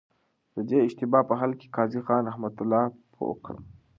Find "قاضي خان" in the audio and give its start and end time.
1.75-2.21